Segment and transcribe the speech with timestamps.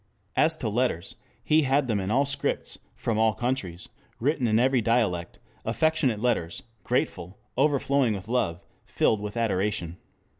[0.35, 3.87] As to letters, he had them in all scripts, from all countries,
[4.19, 9.97] written in every dialect, affectionate letters, grateful, overflowing with love, filled with adoration.